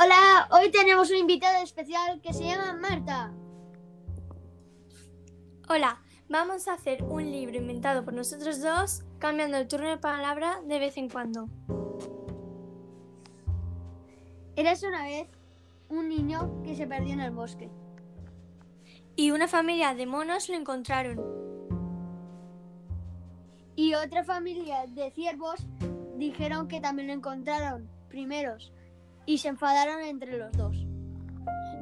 Hola, 0.00 0.46
hoy 0.52 0.70
tenemos 0.70 1.10
un 1.10 1.16
invitado 1.16 1.60
especial 1.60 2.20
que 2.20 2.32
se 2.32 2.44
llama 2.44 2.72
Marta. 2.72 3.32
Hola, 5.68 6.00
vamos 6.28 6.68
a 6.68 6.74
hacer 6.74 7.02
un 7.02 7.32
libro 7.32 7.56
inventado 7.56 8.04
por 8.04 8.14
nosotros 8.14 8.62
dos, 8.62 9.02
cambiando 9.18 9.56
el 9.56 9.66
turno 9.66 9.88
de 9.88 9.98
palabra 9.98 10.60
de 10.64 10.78
vez 10.78 10.96
en 10.98 11.08
cuando. 11.08 11.48
Eres 14.54 14.84
una 14.84 15.02
vez 15.02 15.26
un 15.88 16.08
niño 16.08 16.62
que 16.62 16.76
se 16.76 16.86
perdió 16.86 17.14
en 17.14 17.20
el 17.20 17.32
bosque. 17.32 17.68
Y 19.16 19.32
una 19.32 19.48
familia 19.48 19.94
de 19.94 20.06
monos 20.06 20.48
lo 20.48 20.54
encontraron. 20.54 21.20
Y 23.74 23.94
otra 23.94 24.22
familia 24.22 24.86
de 24.86 25.10
ciervos 25.10 25.66
dijeron 26.14 26.68
que 26.68 26.80
también 26.80 27.08
lo 27.08 27.14
encontraron 27.14 27.90
primeros 28.08 28.72
y 29.28 29.36
se 29.36 29.48
enfadaron 29.48 30.00
entre 30.00 30.38
los 30.38 30.50
dos. 30.52 30.74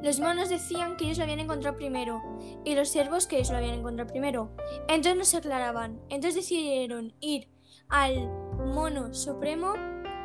Los 0.03 0.19
monos 0.19 0.49
decían 0.49 0.97
que 0.97 1.05
ellos 1.05 1.17
lo 1.17 1.23
habían 1.23 1.39
encontrado 1.39 1.77
primero 1.77 2.21
y 2.65 2.75
los 2.75 2.89
ciervos 2.89 3.25
que 3.25 3.37
ellos 3.37 3.51
lo 3.51 3.57
habían 3.57 3.75
encontrado 3.75 4.11
primero. 4.11 4.51
Entonces 4.89 5.15
no 5.15 5.23
se 5.23 5.37
aclaraban. 5.37 5.97
Entonces 6.09 6.35
decidieron 6.35 7.13
ir 7.21 7.47
al 7.87 8.27
mono 8.57 9.13
supremo 9.13 9.75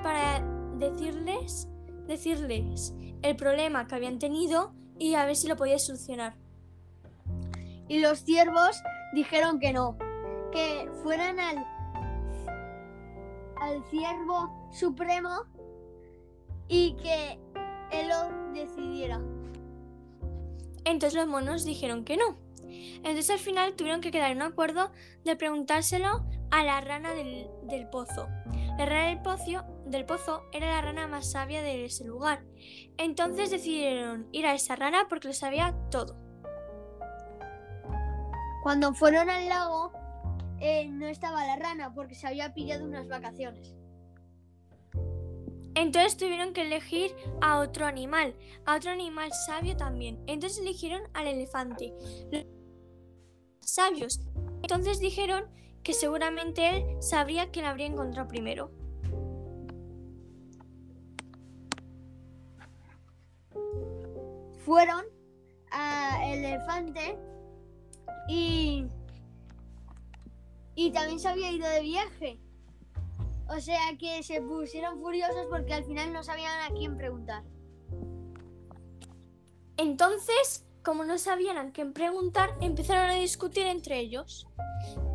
para 0.02 0.44
decirles, 0.78 1.68
decirles 2.08 2.92
el 3.22 3.36
problema 3.36 3.86
que 3.86 3.94
habían 3.94 4.18
tenido 4.18 4.74
y 4.98 5.14
a 5.14 5.24
ver 5.24 5.36
si 5.36 5.46
lo 5.46 5.54
podía 5.54 5.78
solucionar. 5.78 6.34
Y 7.86 8.00
los 8.00 8.24
ciervos 8.24 8.82
dijeron 9.14 9.60
que 9.60 9.72
no, 9.72 9.96
que 10.50 10.90
fueran 11.04 11.38
al, 11.38 11.64
al 13.60 13.84
ciervo 13.90 14.68
supremo 14.72 15.51
y 16.72 16.94
que 16.94 17.38
él 17.90 18.08
lo 18.08 18.54
decidiera. 18.54 19.20
Entonces 20.86 21.12
los 21.12 21.28
monos 21.28 21.66
dijeron 21.66 22.02
que 22.02 22.16
no. 22.16 22.38
Entonces 22.64 23.28
al 23.28 23.38
final 23.38 23.74
tuvieron 23.74 24.00
que 24.00 24.10
quedar 24.10 24.30
en 24.30 24.38
un 24.38 24.44
acuerdo 24.44 24.90
de 25.22 25.36
preguntárselo 25.36 26.24
a 26.50 26.64
la 26.64 26.80
rana 26.80 27.12
del, 27.12 27.46
del 27.64 27.90
pozo. 27.90 28.26
La 28.78 28.86
rana 28.86 29.08
del 29.08 29.20
pozo, 29.20 29.66
del 29.84 30.06
pozo 30.06 30.44
era 30.50 30.66
la 30.66 30.80
rana 30.80 31.06
más 31.08 31.30
sabia 31.30 31.60
de 31.60 31.84
ese 31.84 32.06
lugar. 32.06 32.42
Entonces 32.96 33.50
decidieron 33.50 34.26
ir 34.32 34.46
a 34.46 34.54
esa 34.54 34.74
rana 34.74 35.08
porque 35.10 35.28
lo 35.28 35.34
sabía 35.34 35.76
todo. 35.90 36.16
Cuando 38.62 38.94
fueron 38.94 39.28
al 39.28 39.46
lago, 39.46 39.92
eh, 40.58 40.88
no 40.88 41.06
estaba 41.06 41.44
la 41.46 41.56
rana 41.56 41.92
porque 41.92 42.14
se 42.14 42.26
había 42.26 42.54
pillado 42.54 42.86
unas 42.86 43.08
vacaciones. 43.08 43.74
Entonces 45.74 46.16
tuvieron 46.16 46.52
que 46.52 46.62
elegir 46.62 47.14
a 47.40 47.58
otro 47.58 47.86
animal, 47.86 48.34
a 48.66 48.76
otro 48.76 48.90
animal 48.90 49.30
sabio 49.46 49.76
también. 49.76 50.22
Entonces 50.26 50.58
eligieron 50.58 51.02
al 51.14 51.26
elefante. 51.26 51.94
Sabios. 53.60 54.20
Entonces 54.62 55.00
dijeron 55.00 55.44
que 55.82 55.94
seguramente 55.94 56.68
él 56.76 57.02
sabría 57.02 57.50
la 57.54 57.70
habría 57.70 57.86
encontrado 57.86 58.28
primero. 58.28 58.70
Fueron 64.64 65.04
al 65.70 66.34
elefante 66.34 67.18
y, 68.28 68.86
y 70.74 70.92
también 70.92 71.18
se 71.18 71.28
había 71.28 71.50
ido 71.50 71.68
de 71.68 71.80
viaje. 71.80 72.38
O 73.54 73.60
sea 73.60 73.96
que 73.98 74.22
se 74.22 74.40
pusieron 74.40 74.98
furiosos 75.00 75.46
porque 75.50 75.74
al 75.74 75.84
final 75.84 76.12
no 76.12 76.22
sabían 76.22 76.60
a 76.62 76.74
quién 76.74 76.96
preguntar. 76.96 77.44
Entonces, 79.76 80.64
como 80.82 81.04
no 81.04 81.18
sabían 81.18 81.58
a 81.58 81.70
quién 81.72 81.92
preguntar, 81.92 82.56
empezaron 82.60 83.10
a 83.10 83.14
discutir 83.14 83.66
entre 83.66 83.98
ellos. 83.98 84.48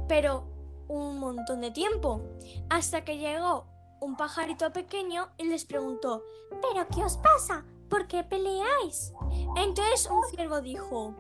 Pero 0.08 0.48
un 0.88 1.20
montón 1.20 1.62
de 1.62 1.72
tiempo. 1.72 2.22
Hasta 2.70 3.04
que 3.04 3.18
llegó 3.18 3.66
un 4.02 4.16
pajarito 4.16 4.72
pequeño 4.72 5.30
y 5.38 5.46
les 5.46 5.66
preguntó, 5.66 6.24
¿pero 6.62 6.88
qué 6.94 7.04
os 7.04 7.18
pasa? 7.18 7.66
¿Por 7.90 8.08
qué 8.08 8.24
peleáis? 8.24 9.14
Entonces 9.56 10.08
un 10.12 10.24
ciervo 10.30 10.62
dijo, 10.62 11.16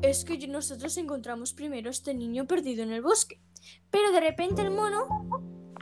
es 0.00 0.24
que 0.24 0.46
nosotros 0.46 0.96
encontramos 0.96 1.52
primero 1.54 1.88
a 1.88 1.90
este 1.90 2.14
niño 2.14 2.46
perdido 2.46 2.84
en 2.84 2.92
el 2.92 3.02
bosque. 3.02 3.40
Pero 3.90 4.12
de 4.12 4.20
repente 4.20 4.62
el 4.62 4.70
mono 4.70 5.08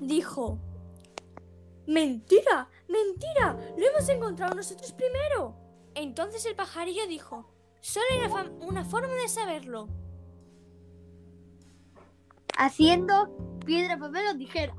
dijo, 0.00 0.58
Mentira, 1.90 2.68
mentira, 2.86 3.58
lo 3.76 3.84
hemos 3.84 4.08
encontrado 4.08 4.54
nosotros 4.54 4.92
primero. 4.92 5.56
Entonces 5.96 6.46
el 6.46 6.54
pajarillo 6.54 7.04
dijo, 7.08 7.50
solo 7.80 8.06
hay 8.12 8.18
una, 8.60 8.84
forma 8.84 9.12
de 9.12 9.26
saberlo. 9.26 9.88
Haciendo 12.56 13.58
piedra, 13.66 13.98
papel 13.98 14.22
o 14.32 14.38
tijera. 14.38 14.72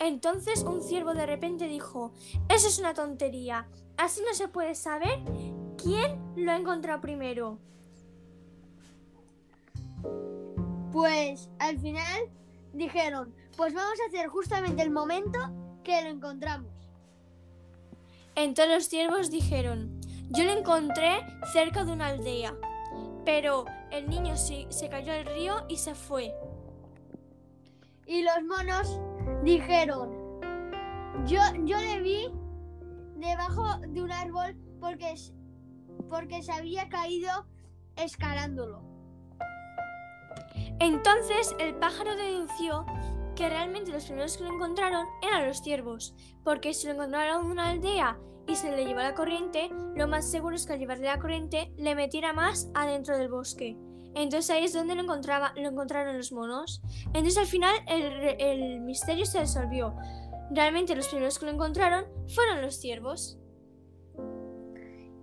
Entonces 0.00 0.62
un 0.62 0.80
ciervo 0.82 1.12
de 1.12 1.26
repente 1.26 1.68
dijo, 1.68 2.12
eso 2.48 2.66
es 2.66 2.78
una 2.78 2.94
tontería, 2.94 3.68
así 3.98 4.22
no 4.26 4.32
se 4.32 4.48
puede 4.48 4.74
saber 4.74 5.20
quién 5.76 6.18
lo 6.36 6.52
ha 6.52 6.56
encontrado 6.56 7.02
primero. 7.02 7.58
Pues 10.90 11.50
al 11.58 11.78
final 11.80 12.30
dijeron, 12.72 13.34
pues 13.56 13.74
vamos 13.74 13.98
a 14.00 14.08
hacer 14.08 14.28
justamente 14.28 14.82
el 14.82 14.90
momento 14.90 15.38
que 15.82 16.02
lo 16.02 16.08
encontramos. 16.08 16.70
Entonces 18.34 18.74
los 18.74 18.88
ciervos 18.88 19.30
dijeron, 19.30 20.00
yo 20.30 20.44
lo 20.44 20.52
encontré 20.52 21.24
cerca 21.52 21.84
de 21.84 21.92
una 21.92 22.08
aldea, 22.08 22.54
pero 23.24 23.64
el 23.90 24.08
niño 24.10 24.36
se, 24.36 24.66
se 24.70 24.88
cayó 24.88 25.12
al 25.12 25.24
río 25.24 25.64
y 25.68 25.78
se 25.78 25.94
fue. 25.94 26.34
Y 28.06 28.22
los 28.22 28.44
monos 28.44 29.00
dijeron, 29.42 30.40
yo, 31.26 31.40
yo 31.64 31.78
le 31.80 32.00
vi 32.00 32.28
debajo 33.16 33.78
de 33.88 34.02
un 34.02 34.12
árbol 34.12 34.56
porque, 34.80 35.14
porque 36.08 36.42
se 36.42 36.52
había 36.52 36.88
caído 36.88 37.46
escalándolo. 37.96 38.82
Entonces 40.78 41.54
el 41.58 41.74
pájaro 41.76 42.14
dedució 42.16 42.84
que 43.36 43.48
realmente 43.48 43.92
los 43.92 44.06
primeros 44.06 44.36
que 44.36 44.44
lo 44.44 44.54
encontraron 44.54 45.06
eran 45.22 45.46
los 45.46 45.58
ciervos, 45.62 46.14
porque 46.42 46.74
si 46.74 46.88
lo 46.88 46.94
encontraron 46.94 47.44
en 47.44 47.50
una 47.52 47.68
aldea 47.68 48.18
y 48.48 48.56
se 48.56 48.74
le 48.74 48.84
llevó 48.84 49.00
la 49.00 49.14
corriente, 49.14 49.70
lo 49.94 50.08
más 50.08 50.28
seguro 50.28 50.56
es 50.56 50.66
que 50.66 50.72
al 50.72 50.78
llevarle 50.80 51.06
la 51.06 51.20
corriente 51.20 51.72
le 51.76 51.94
metiera 51.94 52.32
más 52.32 52.68
adentro 52.74 53.16
del 53.16 53.28
bosque. 53.28 53.76
Entonces 54.14 54.50
ahí 54.50 54.64
es 54.64 54.72
donde 54.72 54.94
lo, 54.94 55.02
encontraba, 55.02 55.52
lo 55.56 55.68
encontraron 55.68 56.16
los 56.16 56.32
monos. 56.32 56.80
Entonces 57.08 57.36
al 57.36 57.46
final 57.46 57.74
el, 57.86 58.40
el 58.40 58.80
misterio 58.80 59.26
se 59.26 59.40
resolvió. 59.40 59.94
Realmente 60.50 60.96
los 60.96 61.08
primeros 61.08 61.38
que 61.38 61.46
lo 61.46 61.52
encontraron 61.52 62.06
fueron 62.34 62.62
los 62.62 62.76
ciervos. 62.76 63.38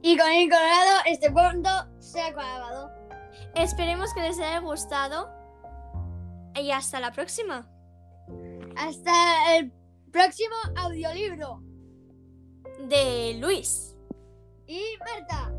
Y 0.02 0.18
con 0.18 0.28
el 0.28 0.50
colorado 0.50 1.00
este 1.06 1.32
punto 1.32 1.70
se 2.00 2.22
ha 2.22 2.28
acabado. 2.28 2.92
Esperemos 3.56 4.14
que 4.14 4.22
les 4.22 4.38
haya 4.40 4.60
gustado 4.60 5.30
y 6.56 6.70
hasta 6.72 7.00
la 7.00 7.12
próxima. 7.12 7.68
Hasta 8.78 9.58
el 9.58 9.72
próximo 10.12 10.56
audiolibro. 10.76 11.62
De 12.88 13.38
Luis. 13.40 13.96
Y 14.68 14.82
Marta. 15.00 15.53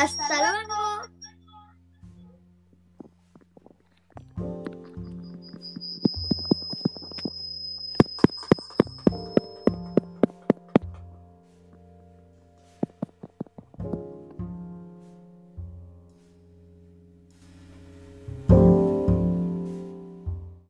Hasta 0.00 0.34
luego. 0.34 0.79